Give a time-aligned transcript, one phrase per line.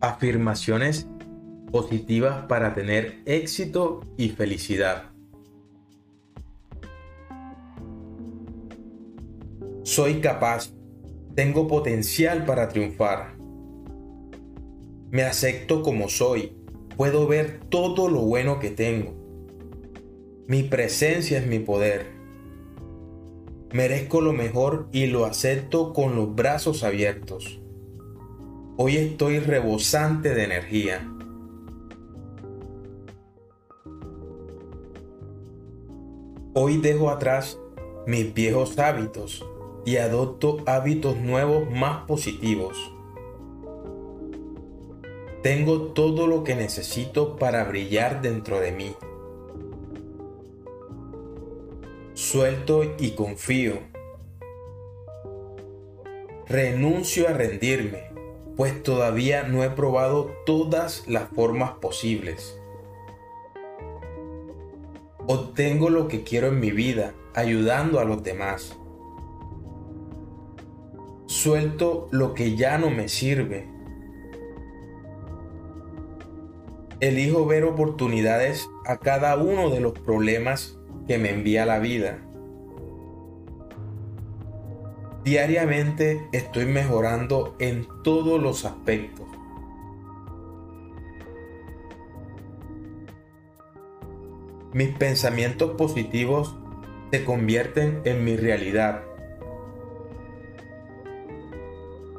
[0.00, 1.08] Afirmaciones
[1.72, 5.10] positivas para tener éxito y felicidad.
[9.82, 10.72] Soy capaz,
[11.34, 13.36] tengo potencial para triunfar.
[15.10, 16.56] Me acepto como soy,
[16.96, 19.14] puedo ver todo lo bueno que tengo.
[20.46, 22.06] Mi presencia es mi poder.
[23.72, 27.60] Merezco lo mejor y lo acepto con los brazos abiertos.
[28.80, 31.04] Hoy estoy rebosante de energía.
[36.54, 37.58] Hoy dejo atrás
[38.06, 39.44] mis viejos hábitos
[39.84, 42.78] y adopto hábitos nuevos más positivos.
[45.42, 48.94] Tengo todo lo que necesito para brillar dentro de mí.
[52.14, 53.80] Suelto y confío.
[56.46, 58.07] Renuncio a rendirme
[58.58, 62.60] pues todavía no he probado todas las formas posibles.
[65.28, 68.76] Obtengo lo que quiero en mi vida, ayudando a los demás.
[71.26, 73.68] Suelto lo que ya no me sirve.
[76.98, 82.27] Elijo ver oportunidades a cada uno de los problemas que me envía la vida.
[85.28, 89.26] Diariamente estoy mejorando en todos los aspectos.
[94.72, 96.56] Mis pensamientos positivos
[97.10, 99.02] se convierten en mi realidad.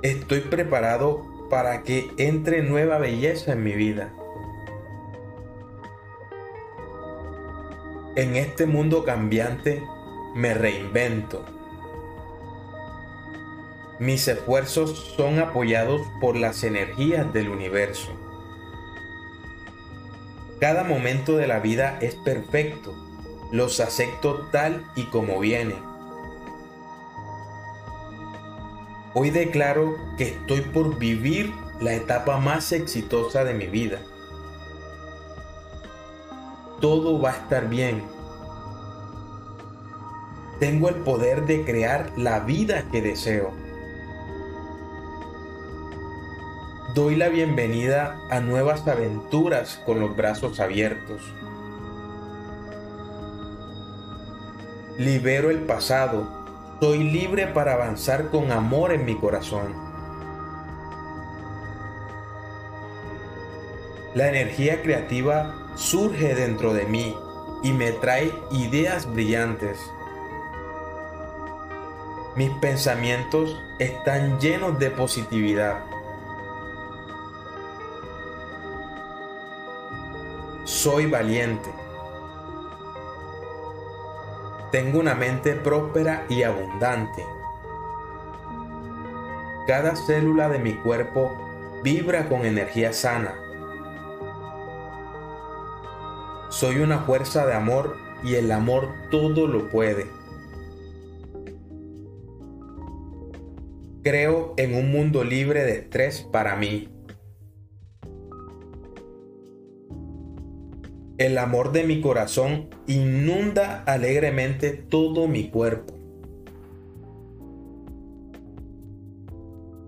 [0.00, 4.14] Estoy preparado para que entre nueva belleza en mi vida.
[8.16, 9.82] En este mundo cambiante
[10.34, 11.63] me reinvento
[13.98, 18.10] mis esfuerzos son apoyados por las energías del universo.
[20.60, 22.94] Cada momento de la vida es perfecto.
[23.52, 25.78] Los acepto tal y como vienen.
[29.14, 34.00] Hoy declaro que estoy por vivir la etapa más exitosa de mi vida.
[36.80, 38.02] Todo va a estar bien.
[40.58, 43.52] Tengo el poder de crear la vida que deseo.
[46.94, 51.22] Doy la bienvenida a nuevas aventuras con los brazos abiertos.
[54.96, 56.28] Libero el pasado,
[56.80, 59.74] soy libre para avanzar con amor en mi corazón.
[64.14, 67.16] La energía creativa surge dentro de mí
[67.64, 69.80] y me trae ideas brillantes.
[72.36, 75.93] Mis pensamientos están llenos de positividad.
[80.64, 81.70] Soy valiente.
[84.72, 87.24] Tengo una mente próspera y abundante.
[89.66, 91.30] Cada célula de mi cuerpo
[91.82, 93.34] vibra con energía sana.
[96.48, 100.06] Soy una fuerza de amor y el amor todo lo puede.
[104.02, 106.93] Creo en un mundo libre de estrés para mí.
[111.16, 115.94] El amor de mi corazón inunda alegremente todo mi cuerpo.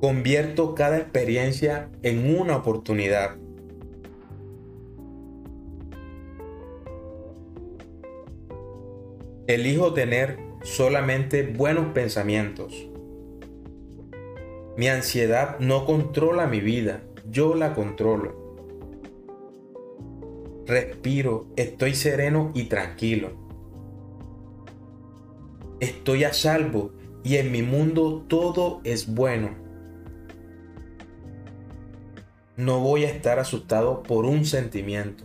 [0.00, 3.36] Convierto cada experiencia en una oportunidad.
[9.46, 12.88] Elijo tener solamente buenos pensamientos.
[14.76, 18.41] Mi ansiedad no controla mi vida, yo la controlo
[20.72, 23.36] respiro, estoy sereno y tranquilo.
[25.80, 26.92] Estoy a salvo
[27.22, 29.50] y en mi mundo todo es bueno.
[32.56, 35.24] No voy a estar asustado por un sentimiento.